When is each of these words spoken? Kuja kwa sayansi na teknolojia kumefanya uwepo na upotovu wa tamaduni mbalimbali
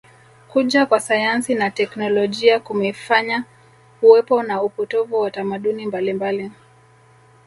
Kuja 0.47 0.85
kwa 0.85 0.99
sayansi 0.99 1.55
na 1.55 1.71
teknolojia 1.71 2.59
kumefanya 2.59 3.43
uwepo 4.01 4.43
na 4.43 4.61
upotovu 4.63 5.15
wa 5.19 5.31
tamaduni 5.31 5.85
mbalimbali 5.87 6.51